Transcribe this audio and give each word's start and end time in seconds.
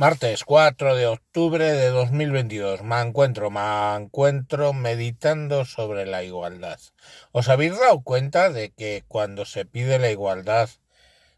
Martes 0.00 0.44
4 0.46 0.96
de 0.96 1.06
octubre 1.06 1.72
de 1.72 1.88
2022. 1.88 2.82
Me 2.82 3.02
encuentro, 3.02 3.50
me 3.50 3.60
encuentro 3.96 4.72
meditando 4.72 5.66
sobre 5.66 6.06
la 6.06 6.22
igualdad. 6.22 6.80
¿Os 7.32 7.50
habéis 7.50 7.78
dado 7.78 8.00
cuenta 8.00 8.48
de 8.48 8.70
que 8.70 9.04
cuando 9.08 9.44
se 9.44 9.66
pide 9.66 9.98
la 9.98 10.10
igualdad 10.10 10.70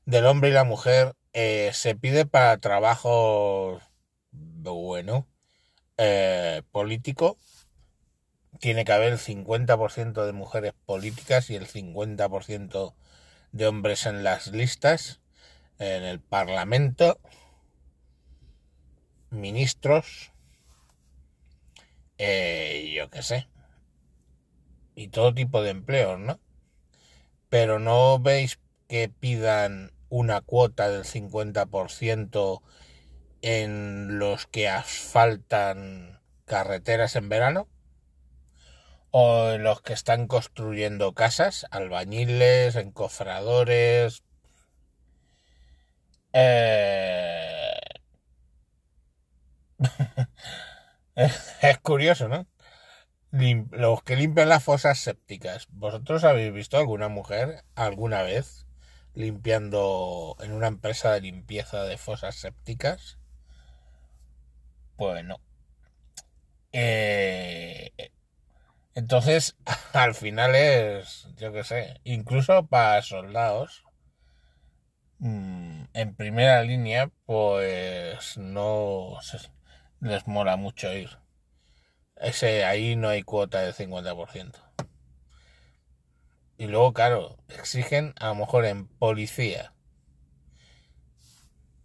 del 0.05 0.27
hombre 0.27 0.51
y 0.51 0.53
la 0.53 0.63
mujer, 0.63 1.17
eh, 1.33 1.73
se 1.75 1.97
pide 1.97 2.25
para 2.25 2.57
trabajo, 2.59 3.81
bueno, 4.31 5.27
eh, 5.97 6.63
político? 6.71 7.39
Tiene 8.61 8.85
que 8.85 8.93
haber 8.93 9.15
el 9.15 9.19
50% 9.19 10.25
de 10.25 10.33
mujeres 10.33 10.73
políticas 10.87 11.51
y 11.51 11.57
el 11.57 11.67
50% 11.67 12.95
de 13.51 13.67
hombres 13.67 14.07
en 14.07 14.23
las 14.23 14.47
listas, 14.53 15.21
en 15.81 16.05
el 16.05 16.21
Parlamento 16.21 17.19
ministros, 19.33 20.33
eh, 22.19 22.93
yo 22.95 23.11
qué 23.11 23.23
sé, 23.23 23.49
y 24.95 25.09
todo 25.09 25.35
tipo 25.35 25.63
de 25.63 25.71
empleos, 25.71 26.19
¿no? 26.19 26.39
Pero 27.49 27.79
no 27.79 28.19
veis 28.19 28.61
que 28.89 29.09
pidan 29.09 29.93
una 30.09 30.41
cuota 30.41 30.89
del 30.89 31.05
50% 31.05 32.63
en 33.43 34.19
los 34.19 34.47
que 34.47 34.69
asfaltan 34.69 36.21
carreteras 36.45 37.17
en 37.17 37.29
verano 37.29 37.69
o 39.11 39.51
en 39.51 39.63
los 39.63 39.83
que 39.83 39.93
están 39.93 40.27
construyendo 40.27 41.13
casas, 41.15 41.67
albañiles, 41.71 42.77
encofradores, 42.77 44.23
eh, 46.33 47.42
es 51.15 51.79
curioso, 51.83 52.29
¿no? 52.29 52.47
los 53.33 54.03
que 54.03 54.17
limpian 54.17 54.49
las 54.49 54.63
fosas 54.63 54.99
sépticas. 54.99 55.67
¿Vosotros 55.71 56.25
habéis 56.25 56.53
visto 56.53 56.77
alguna 56.77 57.09
mujer 57.09 57.65
alguna 57.75 58.23
vez 58.23 58.67
limpiando 59.15 60.37
en 60.41 60.53
una 60.53 60.67
empresa 60.69 61.13
de 61.13 61.23
limpieza 61.23 61.85
de 61.85 61.97
fosas 61.97 62.37
sépticas? 62.37 63.19
Pues 64.97 65.25
no. 65.25 65.41
Eh, 66.73 67.93
entonces, 68.95 69.57
al 69.95 70.15
final 70.15 70.55
es, 70.55 71.29
yo 71.37 71.53
qué 71.53 71.65
sé, 71.65 72.01
incluso 72.05 72.67
para 72.67 73.01
soldados, 73.03 73.85
mm, 75.19 75.85
en 75.95 76.15
primera 76.15 76.63
línea, 76.63 77.11
pues 77.25 78.37
no 78.37 79.19
les 80.03 80.27
mola 80.27 80.57
mucho 80.57 80.93
ir. 80.93 81.11
Ese, 82.17 82.65
ahí 82.65 82.97
no 82.97 83.09
hay 83.09 83.23
cuota 83.23 83.61
del 83.61 83.73
50%. 83.73 84.53
Y 86.59 86.67
luego, 86.67 86.93
claro, 86.93 87.39
exigen 87.49 88.13
a 88.19 88.29
lo 88.29 88.35
mejor 88.35 88.65
en 88.65 88.87
policía 88.87 89.73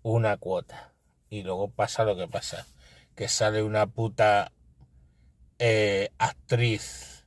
una 0.02 0.38
cuota. 0.38 0.94
Y 1.30 1.44
luego 1.44 1.70
pasa 1.70 2.06
lo 2.06 2.18
que 2.18 2.28
pasa. 2.28 2.66
Que 3.16 3.28
sale 3.28 3.62
una 3.62 3.86
puta 3.86 4.52
eh, 5.60 6.10
actriz 6.18 7.26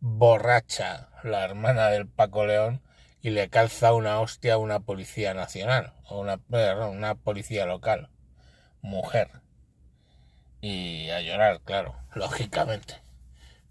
borracha, 0.00 1.10
la 1.24 1.44
hermana 1.44 1.88
del 1.88 2.06
Paco 2.06 2.46
León, 2.46 2.82
y 3.20 3.30
le 3.30 3.48
calza 3.50 3.94
una 3.94 4.20
hostia 4.20 4.54
a 4.54 4.58
una 4.58 4.80
policía 4.80 5.34
nacional, 5.34 5.92
o 6.08 6.20
una, 6.20 6.40
una 6.88 7.16
policía 7.16 7.66
local, 7.66 8.10
mujer 8.80 9.39
y 10.60 11.10
a 11.10 11.20
llorar, 11.20 11.60
claro, 11.62 11.94
lógicamente. 12.14 12.94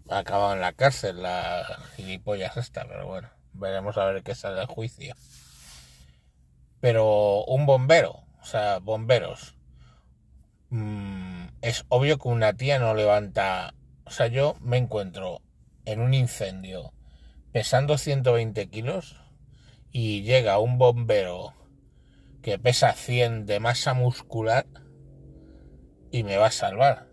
Ha 0.08 0.18
acabado 0.18 0.54
en 0.54 0.60
la 0.60 0.72
cárcel 0.72 1.22
la 1.22 1.64
gilipollas 1.96 2.56
esta, 2.56 2.86
pero 2.86 3.06
bueno, 3.06 3.28
veremos 3.52 3.96
a 3.96 4.06
ver 4.06 4.22
qué 4.22 4.34
sale 4.34 4.56
del 4.56 4.66
juicio. 4.66 5.14
Pero 6.80 7.44
un 7.44 7.66
bombero, 7.66 8.24
o 8.40 8.44
sea, 8.44 8.78
bomberos. 8.78 9.54
Mm, 10.70 11.48
es 11.62 11.84
obvio 11.88 12.18
que 12.18 12.28
una 12.28 12.54
tía 12.54 12.78
no 12.78 12.94
levanta. 12.94 13.74
O 14.04 14.10
sea, 14.10 14.26
yo 14.26 14.56
me 14.60 14.78
encuentro 14.78 15.42
en 15.84 16.00
un 16.00 16.14
incendio 16.14 16.92
pesando 17.52 17.98
120 17.98 18.68
kilos 18.68 19.16
y 19.92 20.22
llega 20.22 20.58
un 20.58 20.78
bombero 20.78 21.54
que 22.42 22.58
pesa 22.58 22.92
100 22.92 23.46
de 23.46 23.60
masa 23.60 23.94
muscular 23.94 24.66
y 26.10 26.24
me 26.24 26.36
va 26.36 26.46
a 26.46 26.50
salvar. 26.50 27.06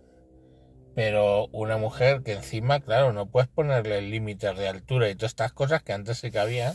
Pero 0.95 1.47
una 1.51 1.77
mujer 1.77 2.23
que 2.23 2.33
encima, 2.33 2.79
claro, 2.79 3.13
no 3.13 3.27
puedes 3.27 3.49
ponerle 3.49 4.01
límites 4.01 4.57
de 4.57 4.67
altura 4.67 5.09
y 5.09 5.15
todas 5.15 5.31
estas 5.31 5.53
cosas 5.53 5.83
que 5.83 5.93
antes 5.93 6.19
sí 6.19 6.31
que 6.31 6.39
había, 6.39 6.73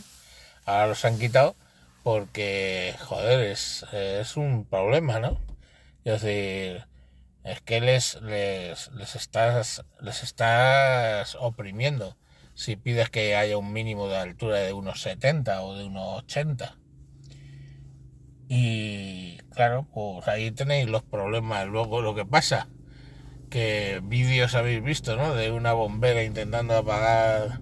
ahora 0.65 0.87
los 0.87 1.03
han 1.05 1.19
quitado 1.19 1.55
porque, 2.03 2.95
joder, 2.99 3.41
es, 3.49 3.85
es 3.93 4.37
un 4.37 4.65
problema, 4.65 5.19
¿no? 5.19 5.39
Es 6.03 6.21
decir, 6.21 6.85
es 7.43 7.61
que 7.61 7.81
les, 7.81 8.21
les, 8.21 8.91
les, 8.93 9.15
estás, 9.15 9.83
les 10.01 10.23
estás 10.23 11.35
oprimiendo 11.39 12.17
si 12.55 12.75
pides 12.75 13.09
que 13.09 13.35
haya 13.35 13.57
un 13.57 13.73
mínimo 13.73 14.07
de 14.07 14.17
altura 14.17 14.59
de 14.59 14.73
unos 14.73 15.01
70 15.01 15.61
o 15.63 15.75
de 15.75 15.85
unos 15.85 16.23
80. 16.23 16.77
Y 18.55 19.37
claro, 19.55 19.87
pues 19.91 20.27
ahí 20.27 20.51
tenéis 20.51 20.87
los 20.87 21.01
problemas. 21.01 21.65
Luego 21.65 22.03
lo 22.03 22.13
que 22.13 22.23
pasa, 22.23 22.67
que 23.49 23.99
vídeos 24.03 24.53
habéis 24.53 24.83
visto, 24.83 25.15
¿no? 25.15 25.33
De 25.33 25.49
una 25.49 25.73
bombera 25.73 26.21
intentando 26.21 26.77
apagar 26.77 27.61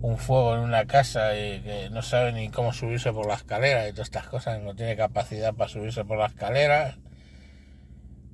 un 0.00 0.16
fuego 0.16 0.54
en 0.54 0.60
una 0.60 0.86
casa 0.86 1.36
y 1.36 1.60
que 1.60 1.90
no 1.90 2.00
sabe 2.00 2.32
ni 2.32 2.48
cómo 2.48 2.72
subirse 2.72 3.12
por 3.12 3.26
la 3.26 3.34
escalera 3.34 3.86
y 3.86 3.92
todas 3.92 4.08
estas 4.08 4.28
cosas, 4.28 4.62
no 4.62 4.74
tiene 4.74 4.96
capacidad 4.96 5.52
para 5.52 5.68
subirse 5.68 6.06
por 6.06 6.16
la 6.16 6.28
escalera, 6.28 6.96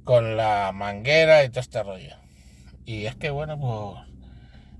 con 0.04 0.36
la 0.36 0.70
manguera 0.72 1.42
y 1.42 1.48
todo 1.48 1.58
este 1.58 1.82
rollo. 1.82 2.14
Y 2.84 3.06
es 3.06 3.16
que 3.16 3.30
bueno, 3.30 3.58
pues 3.58 4.06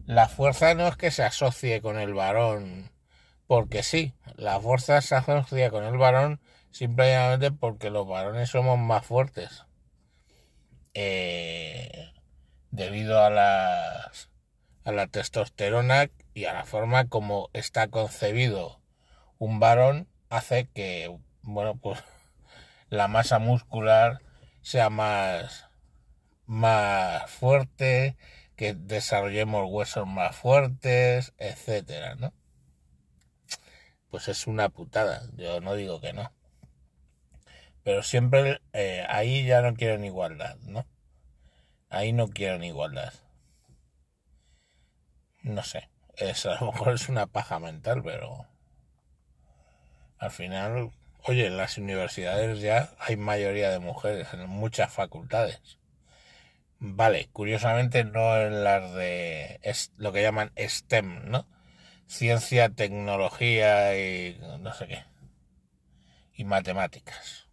la 0.06 0.28
fuerza 0.28 0.74
no 0.74 0.86
es 0.86 0.96
que 0.96 1.10
se 1.10 1.24
asocie 1.24 1.80
con 1.80 1.98
el 1.98 2.14
varón, 2.14 2.92
porque 3.48 3.82
sí, 3.82 4.14
la 4.36 4.60
fuerza 4.60 5.00
se 5.00 5.16
asocia 5.16 5.70
con 5.70 5.82
el 5.82 5.98
varón 5.98 6.40
simplemente 6.76 7.52
porque 7.52 7.88
los 7.88 8.06
varones 8.06 8.50
somos 8.50 8.78
más 8.78 9.06
fuertes. 9.06 9.64
Eh, 10.92 12.12
debido 12.70 13.22
a 13.22 13.30
las 13.30 14.30
a 14.84 14.92
la 14.92 15.06
testosterona 15.06 16.10
y 16.34 16.44
a 16.44 16.52
la 16.52 16.64
forma 16.64 17.08
como 17.08 17.48
está 17.54 17.88
concebido 17.88 18.82
un 19.38 19.58
varón 19.58 20.06
hace 20.28 20.68
que 20.68 21.18
bueno 21.42 21.76
pues 21.76 21.98
la 22.90 23.08
masa 23.08 23.38
muscular 23.38 24.20
sea 24.62 24.90
más 24.90 25.68
más 26.44 27.30
fuerte 27.30 28.16
que 28.54 28.74
desarrollemos 28.74 29.70
huesos 29.70 30.06
más 30.06 30.36
fuertes 30.36 31.32
etcétera 31.38 32.14
no 32.16 32.32
pues 34.10 34.28
es 34.28 34.46
una 34.46 34.68
putada 34.68 35.22
yo 35.36 35.60
no 35.60 35.74
digo 35.74 36.00
que 36.00 36.12
no 36.12 36.30
pero 37.86 38.02
siempre 38.02 38.60
eh, 38.72 39.06
ahí 39.08 39.46
ya 39.46 39.62
no 39.62 39.74
quieren 39.74 40.04
igualdad, 40.04 40.56
¿no? 40.62 40.84
Ahí 41.88 42.12
no 42.12 42.26
quieren 42.26 42.64
igualdad. 42.64 43.14
No 45.42 45.62
sé, 45.62 45.88
a 46.18 46.64
lo 46.64 46.72
mejor 46.72 46.94
es 46.94 47.08
una 47.08 47.28
paja 47.28 47.60
mental, 47.60 48.02
pero 48.02 48.48
al 50.18 50.32
final, 50.32 50.90
oye, 51.22 51.46
en 51.46 51.56
las 51.56 51.78
universidades 51.78 52.60
ya 52.60 52.90
hay 52.98 53.16
mayoría 53.16 53.70
de 53.70 53.78
mujeres 53.78 54.34
en 54.34 54.48
muchas 54.48 54.92
facultades. 54.92 55.78
Vale, 56.80 57.28
curiosamente 57.32 58.02
no 58.02 58.36
en 58.36 58.64
las 58.64 58.94
de 58.94 59.60
lo 59.96 60.12
que 60.12 60.22
llaman 60.22 60.50
STEM, 60.58 61.30
¿no? 61.30 61.46
Ciencia, 62.08 62.68
tecnología 62.68 63.96
y 63.96 64.40
no 64.58 64.74
sé 64.74 64.88
qué. 64.88 65.04
Y 66.34 66.42
matemáticas. 66.42 67.45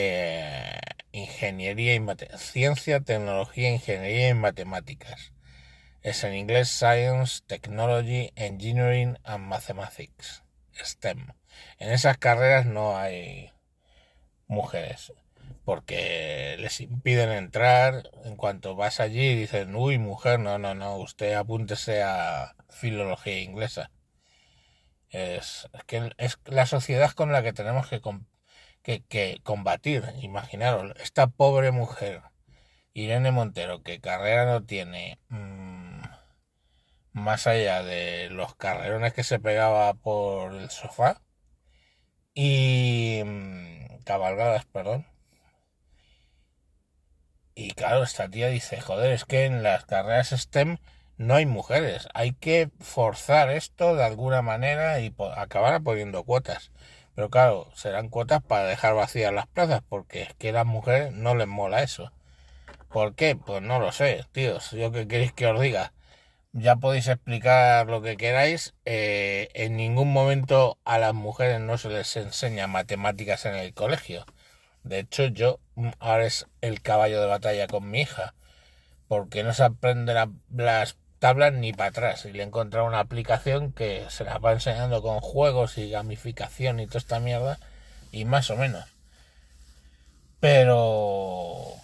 Eh, 0.00 0.78
ingeniería 1.10 1.96
y 1.96 2.00
ciencia, 2.36 3.00
tecnología, 3.00 3.68
ingeniería 3.68 4.28
y 4.28 4.34
matemáticas. 4.34 5.32
Es 6.02 6.22
en 6.22 6.34
inglés 6.34 6.68
Science, 6.68 7.42
Technology, 7.44 8.30
Engineering 8.36 9.18
and 9.24 9.44
Mathematics, 9.44 10.44
STEM. 10.80 11.32
En 11.78 11.90
esas 11.90 12.16
carreras 12.16 12.64
no 12.64 12.96
hay 12.96 13.50
mujeres 14.46 15.12
porque 15.64 16.56
les 16.60 16.80
impiden 16.80 17.30
entrar. 17.30 18.08
En 18.24 18.36
cuanto 18.36 18.76
vas 18.76 19.00
allí 19.00 19.34
dicen, 19.34 19.74
uy, 19.74 19.98
mujer, 19.98 20.38
no, 20.38 20.58
no, 20.58 20.76
no, 20.76 20.96
usted 20.98 21.34
apúntese 21.34 22.04
a 22.04 22.54
filología 22.68 23.40
inglesa. 23.40 23.90
Es, 25.10 25.68
que 25.88 26.12
es 26.18 26.38
la 26.44 26.66
sociedad 26.66 27.10
con 27.10 27.32
la 27.32 27.42
que 27.42 27.52
tenemos 27.52 27.88
que 27.88 28.00
que, 29.08 29.40
combatir. 29.42 30.04
Imaginaros, 30.22 30.94
esta 31.00 31.26
pobre 31.28 31.70
mujer, 31.72 32.22
Irene 32.94 33.30
Montero, 33.32 33.82
que 33.82 34.00
carrera 34.00 34.46
no 34.46 34.64
tiene, 34.64 35.18
mmm, 35.28 36.00
más 37.12 37.46
allá 37.46 37.82
de 37.82 38.30
los 38.30 38.54
carrerones 38.56 39.12
que 39.12 39.24
se 39.24 39.38
pegaba 39.40 39.94
por 39.94 40.54
el 40.54 40.70
sofá 40.70 41.20
y 42.34 43.22
mmm, 43.24 43.98
cabalgadas, 44.04 44.64
perdón. 44.66 45.06
Y 47.54 47.72
claro, 47.72 48.04
esta 48.04 48.28
tía 48.30 48.48
dice, 48.48 48.80
joder, 48.80 49.12
es 49.12 49.24
que 49.24 49.44
en 49.44 49.62
las 49.62 49.84
carreras 49.84 50.30
STEM 50.30 50.78
no 51.16 51.34
hay 51.34 51.46
mujeres, 51.46 52.08
hay 52.14 52.32
que 52.32 52.70
forzar 52.80 53.50
esto 53.50 53.96
de 53.96 54.04
alguna 54.04 54.42
manera 54.42 55.00
y 55.00 55.14
acabar 55.36 55.82
poniendo 55.82 56.24
cuotas. 56.24 56.70
Pero 57.18 57.30
claro, 57.30 57.68
serán 57.74 58.10
cuotas 58.10 58.40
para 58.44 58.62
dejar 58.68 58.94
vacías 58.94 59.32
las 59.32 59.48
plazas, 59.48 59.82
porque 59.88 60.22
es 60.22 60.34
que 60.34 60.50
a 60.50 60.52
las 60.52 60.66
mujeres 60.66 61.12
no 61.12 61.34
les 61.34 61.48
mola 61.48 61.82
eso. 61.82 62.12
¿Por 62.90 63.16
qué? 63.16 63.34
Pues 63.34 63.60
no 63.60 63.80
lo 63.80 63.90
sé, 63.90 64.24
tíos. 64.30 64.70
Yo 64.70 64.92
qué 64.92 65.08
queréis 65.08 65.32
que 65.32 65.48
os 65.48 65.60
diga. 65.60 65.92
Ya 66.52 66.76
podéis 66.76 67.08
explicar 67.08 67.88
lo 67.88 68.02
que 68.02 68.16
queráis. 68.16 68.74
Eh, 68.84 69.48
en 69.54 69.76
ningún 69.76 70.12
momento 70.12 70.78
a 70.84 70.98
las 70.98 71.12
mujeres 71.12 71.58
no 71.60 71.76
se 71.76 71.88
les 71.88 72.16
enseña 72.16 72.68
matemáticas 72.68 73.46
en 73.46 73.56
el 73.56 73.74
colegio. 73.74 74.24
De 74.84 75.00
hecho, 75.00 75.26
yo 75.26 75.58
mm, 75.74 75.88
ahora 75.98 76.24
es 76.24 76.46
el 76.60 76.82
caballo 76.82 77.20
de 77.20 77.26
batalla 77.26 77.66
con 77.66 77.90
mi 77.90 78.02
hija. 78.02 78.34
Porque 79.08 79.42
no 79.42 79.52
se 79.54 79.64
aprenden 79.64 80.38
las 80.54 80.96
tablas 81.18 81.52
ni 81.52 81.72
para 81.72 81.90
atrás. 81.90 82.24
Y 82.24 82.32
le 82.32 82.42
he 82.42 82.46
encontrado 82.46 82.86
una 82.86 83.00
aplicación 83.00 83.72
que 83.72 84.04
se 84.08 84.24
la 84.24 84.38
va 84.38 84.52
enseñando 84.52 85.02
con 85.02 85.20
juegos 85.20 85.78
y 85.78 85.90
gamificación 85.90 86.80
y 86.80 86.86
toda 86.86 86.98
esta 86.98 87.20
mierda. 87.20 87.58
Y 88.12 88.24
más 88.24 88.50
o 88.50 88.56
menos. 88.56 88.84
Pero 90.40 91.74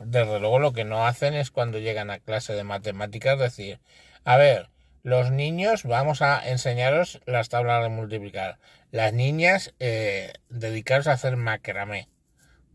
desde 0.00 0.40
luego 0.40 0.58
lo 0.58 0.72
que 0.72 0.84
no 0.84 1.06
hacen 1.06 1.34
es 1.34 1.50
cuando 1.50 1.78
llegan 1.78 2.10
a 2.10 2.18
clase 2.18 2.52
de 2.52 2.64
matemáticas 2.64 3.38
decir, 3.38 3.80
a 4.24 4.36
ver, 4.36 4.68
los 5.02 5.30
niños 5.30 5.84
vamos 5.84 6.22
a 6.22 6.48
enseñaros 6.48 7.20
las 7.26 7.48
tablas 7.48 7.82
de 7.82 7.88
multiplicar. 7.88 8.58
Las 8.90 9.12
niñas 9.12 9.74
eh, 9.78 10.32
dedicaros 10.48 11.06
a 11.06 11.12
hacer 11.12 11.36
macramé. 11.36 12.08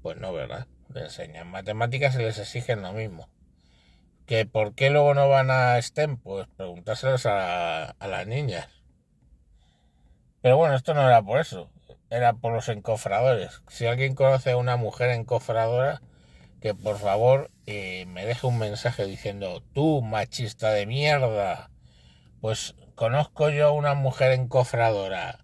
Pues 0.01 0.17
no, 0.17 0.33
¿verdad? 0.33 0.67
Le 0.93 1.01
enseñan 1.01 1.47
matemáticas 1.47 2.15
y 2.15 2.19
les 2.19 2.39
exigen 2.39 2.81
lo 2.81 2.93
mismo. 2.93 3.29
¿Que 4.25 4.45
por 4.45 4.73
qué 4.73 4.89
luego 4.89 5.13
no 5.13 5.27
van 5.29 5.51
a 5.51 5.81
STEM? 5.81 6.17
Pues 6.17 6.47
preguntárselos 6.55 7.25
a, 7.25 7.91
a 7.91 8.07
las 8.07 8.25
niñas. 8.27 8.69
Pero 10.41 10.57
bueno, 10.57 10.75
esto 10.75 10.93
no 10.93 11.07
era 11.07 11.21
por 11.21 11.39
eso. 11.39 11.69
Era 12.09 12.33
por 12.33 12.53
los 12.53 12.69
encofradores. 12.69 13.61
Si 13.67 13.85
alguien 13.85 14.15
conoce 14.15 14.51
a 14.51 14.57
una 14.57 14.77
mujer 14.77 15.09
encofradora, 15.09 16.01
que 16.63 16.73
por 16.73 16.97
favor 16.97 17.51
eh, 17.65 18.05
me 18.07 18.25
deje 18.25 18.47
un 18.47 18.57
mensaje 18.57 19.05
diciendo, 19.05 19.61
tú 19.73 20.01
machista 20.01 20.71
de 20.71 20.85
mierda, 20.85 21.69
pues 22.39 22.75
conozco 22.95 23.49
yo 23.49 23.67
a 23.67 23.71
una 23.71 23.95
mujer 23.95 24.31
encofradora 24.31 25.43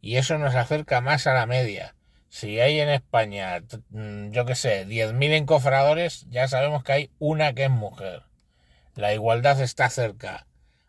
y 0.00 0.18
eso 0.18 0.38
nos 0.38 0.54
acerca 0.54 1.00
más 1.00 1.26
a 1.26 1.34
la 1.34 1.46
media. 1.46 1.96
Si 2.34 2.60
hay 2.60 2.80
en 2.80 2.88
España, 2.88 3.62
mm, 3.90 4.30
yo 4.30 4.46
que 4.46 4.54
sé, 4.54 4.86
10.000 4.86 5.34
encofradores, 5.34 6.26
ya 6.30 6.48
sabemos 6.48 6.82
que 6.82 6.92
hay 6.92 7.10
una 7.18 7.52
que 7.52 7.64
es 7.64 7.70
mujer. 7.70 8.22
La 8.94 9.12
igualdad 9.12 9.60
está 9.60 9.90
cerca. 9.90 10.46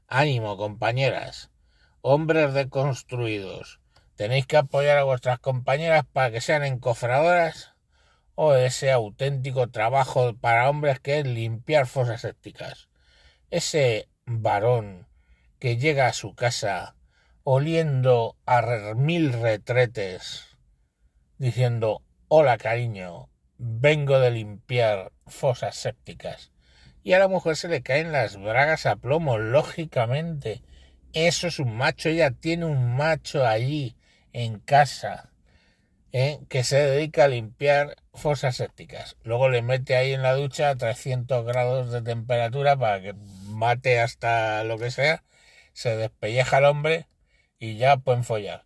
Ánimo, 0.08 0.56
compañeras. 0.56 1.52
Hombres 2.00 2.54
deconstruidos. 2.54 3.82
Tenéis 4.16 4.48
que 4.48 4.56
apoyar 4.56 4.98
a 4.98 5.04
vuestras 5.04 5.38
compañeras 5.40 6.06
para 6.14 6.32
que 6.32 6.40
sean 6.40 6.64
encofradoras 6.64 7.74
o 8.36 8.56
ese 8.56 8.90
auténtico 8.94 9.68
trabajo 9.68 10.34
para 10.38 10.70
hombres 10.70 11.02
que 11.02 11.20
es 11.20 11.28
limpiar 11.28 11.88
fosas 11.88 12.22
sépticas. 12.22 12.88
Ese 13.52 14.08
varón 14.26 15.08
que 15.60 15.76
llega 15.76 16.08
a 16.08 16.14
su 16.14 16.36
casa 16.36 16.96
oliendo 17.44 18.38
a 18.46 18.94
mil 18.96 19.34
retretes, 19.34 20.53
diciendo 21.38 22.02
hola 22.28 22.58
cariño, 22.58 23.30
vengo 23.58 24.20
de 24.20 24.32
limpiar 24.32 25.12
fosas 25.28 25.76
sépticas. 25.76 26.52
Y 27.04 27.14
a 27.14 27.20
la 27.20 27.28
mujer 27.28 27.56
se 27.56 27.68
le 27.68 27.82
caen 27.82 28.12
las 28.12 28.38
bragas 28.38 28.86
a 28.86 28.96
plomo, 28.96 29.38
lógicamente. 29.38 30.64
Eso 31.12 31.48
es 31.48 31.60
un 31.60 31.76
macho, 31.76 32.10
ella 32.10 32.32
tiene 32.32 32.66
un 32.66 32.96
macho 32.96 33.46
allí 33.46 33.98
en 34.32 34.60
casa 34.60 35.34
¿eh? 36.14 36.40
que 36.48 36.64
se 36.64 36.78
dedica 36.78 37.26
a 37.26 37.28
limpiar 37.28 37.98
fosas 38.14 38.56
sépticas. 38.56 39.18
Luego 39.24 39.50
le 39.50 39.62
mete 39.62 39.96
ahí 39.96 40.14
en 40.14 40.22
la 40.22 40.34
ducha 40.34 40.70
a 40.70 40.76
300 40.76 41.46
grados 41.46 41.92
de 41.92 42.02
temperatura 42.02 42.78
para 42.78 43.02
que 43.02 43.14
mate 43.48 44.00
hasta 44.00 44.64
lo 44.64 44.78
que 44.78 44.92
sea, 44.92 45.24
se 45.74 45.98
despelleja 45.98 46.60
el 46.60 46.66
hombre 46.66 47.08
y 47.60 47.78
ya 47.78 47.98
pueden 47.98 48.24
follar. 48.24 48.66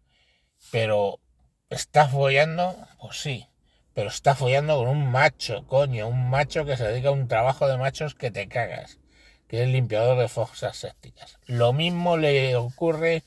Pero, 0.72 1.20
¿está 1.70 2.08
follando? 2.08 2.76
Pues 3.00 3.18
sí, 3.22 3.48
pero 3.94 4.10
está 4.10 4.36
follando 4.36 4.78
con 4.78 4.88
un 4.88 5.12
macho, 5.12 5.66
coño, 5.68 6.08
un 6.08 6.30
macho 6.30 6.66
que 6.66 6.78
se 6.78 6.86
dedica 6.86 7.10
a 7.10 7.14
un 7.14 7.28
trabajo 7.28 7.68
de 7.68 7.78
machos 7.78 8.16
que 8.16 8.32
te 8.32 8.48
cagas, 8.48 9.00
que 9.48 9.64
es 9.64 9.70
limpiador 9.70 10.18
de 10.18 10.28
fosas 10.28 10.78
sépticas. 10.78 11.40
Lo 11.46 11.74
mismo 11.74 12.18
le 12.18 12.56
ocurre 12.56 13.24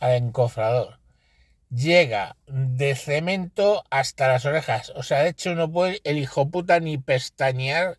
al 0.00 0.12
encofrador 0.12 0.98
llega 1.74 2.36
de 2.46 2.94
cemento 2.94 3.84
hasta 3.90 4.28
las 4.28 4.44
orejas. 4.44 4.92
O 4.96 5.02
sea, 5.02 5.22
de 5.22 5.30
hecho 5.30 5.54
no 5.54 5.70
puede 5.70 6.00
el 6.04 6.18
hijo 6.18 6.48
puta 6.48 6.80
ni 6.80 6.98
pestañear 6.98 7.98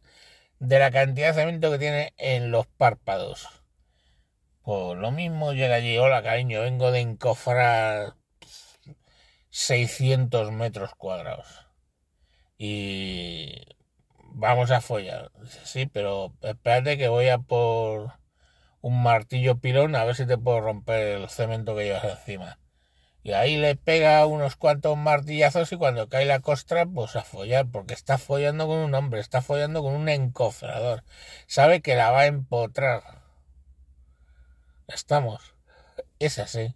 de 0.59 0.79
la 0.79 0.91
cantidad 0.91 1.29
de 1.29 1.41
cemento 1.41 1.71
que 1.71 1.79
tiene 1.79 2.13
en 2.17 2.51
los 2.51 2.67
párpados. 2.67 3.49
Pues 4.63 4.97
lo 4.97 5.11
mismo 5.11 5.53
llega 5.53 5.75
allí, 5.75 5.97
hola 5.97 6.23
cariño, 6.23 6.61
vengo 6.61 6.91
de 6.91 7.01
encofrar 7.01 8.15
600 9.55 10.51
metros 10.51 10.95
cuadrados. 10.95 11.47
Y 12.57 13.61
vamos 14.19 14.69
a 14.71 14.81
follar. 14.81 15.31
Sí, 15.63 15.85
pero 15.85 16.33
espérate 16.41 16.97
que 16.97 17.07
voy 17.07 17.29
a 17.29 17.37
por 17.37 18.11
un 18.81 19.01
martillo 19.01 19.59
pilón 19.59 19.95
a 19.95 20.03
ver 20.03 20.15
si 20.15 20.27
te 20.27 20.37
puedo 20.37 20.59
romper 20.59 21.21
el 21.21 21.29
cemento 21.29 21.73
que 21.73 21.85
llevas 21.85 22.03
encima. 22.03 22.59
Y 23.23 23.31
ahí 23.31 23.55
le 23.55 23.77
pega 23.77 24.25
unos 24.25 24.57
cuantos 24.57 24.97
martillazos 24.97 25.71
y 25.71 25.77
cuando 25.77 26.09
cae 26.09 26.25
la 26.25 26.41
costra, 26.41 26.85
pues 26.85 27.15
a 27.15 27.23
follar, 27.23 27.65
porque 27.71 27.93
está 27.93 28.17
follando 28.17 28.67
con 28.67 28.79
un 28.79 28.93
hombre, 28.93 29.21
está 29.21 29.41
follando 29.41 29.81
con 29.81 29.93
un 29.93 30.09
encofrador. 30.09 31.05
Sabe 31.47 31.81
que 31.81 31.95
la 31.95 32.11
va 32.11 32.21
a 32.21 32.25
empotrar. 32.25 33.03
Estamos. 34.87 35.55
Es 36.19 36.39
así. 36.39 36.75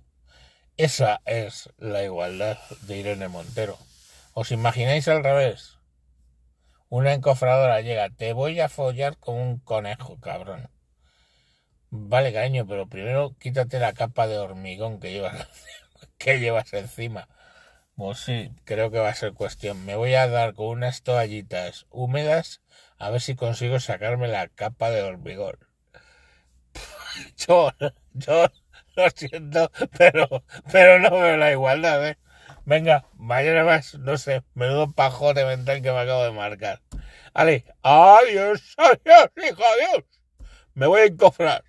Esa 0.80 1.20
es 1.26 1.70
la 1.78 2.06
igualdad 2.06 2.58
de 2.84 3.00
Irene 3.00 3.28
Montero. 3.28 3.78
¿Os 4.34 4.54
imagináis 4.54 5.10
al 5.10 5.26
revés? 5.26 5.78
Una 6.88 7.12
encofradora 7.12 7.82
llega, 7.82 8.10
te 8.10 8.32
voy 8.32 8.62
a 8.62 8.70
follar 8.70 9.18
con 9.18 9.36
un 9.36 9.60
conejo, 9.60 10.22
cabrón. 10.22 10.70
Vale, 11.90 12.32
cariño, 12.32 12.66
pero 12.66 12.88
primero 12.88 13.36
quítate 13.38 13.78
la 13.78 13.92
capa 13.92 14.28
de 14.28 14.38
hormigón 14.38 15.02
que 15.02 15.12
llevas 15.12 15.50
¿Qué 16.18 16.40
llevas 16.40 16.72
encima? 16.72 17.28
Pues 17.98 18.20
sí, 18.20 18.52
creo 18.64 18.90
que 18.90 19.00
va 19.00 19.10
a 19.10 19.16
ser 19.16 19.34
cuestión. 19.34 19.84
Me 19.84 19.98
voy 19.98 20.14
a 20.14 20.30
dar 20.30 20.54
con 20.54 20.68
unas 20.68 21.04
toallitas 21.04 21.88
húmedas 21.90 22.62
a 22.98 23.10
ver 23.10 23.20
si 23.20 23.36
consigo 23.36 23.82
sacarme 23.82 24.30
la 24.30 24.48
capa 24.48 24.92
de 24.92 25.02
hormigón. 25.02 25.58
Yo, 27.36 27.72
yo 28.14 28.46
lo 29.04 29.10
siento, 29.10 29.72
pero, 29.98 30.28
pero 30.72 31.00
no 31.00 31.12
veo 31.12 31.38
la 31.38 31.52
igualdad, 31.52 32.08
¿eh? 32.08 32.18
Venga, 32.66 33.06
mañana 33.16 33.64
más, 33.64 33.96
no 33.96 34.18
sé, 34.18 34.44
menudo 34.54 34.92
pajote 34.92 35.46
mental 35.46 35.82
que 35.82 35.92
me 35.92 36.00
acabo 36.00 36.24
de 36.24 36.32
marcar. 36.32 36.82
Vale, 37.34 37.66
adiós, 37.82 38.76
adiós, 38.78 39.30
hijo, 39.38 39.64
adiós. 39.64 40.06
Me 40.74 40.88
voy 40.88 41.02
a 41.02 41.06
encofrar. 41.06 41.64